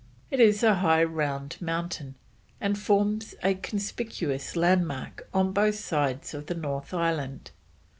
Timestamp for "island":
6.91-7.51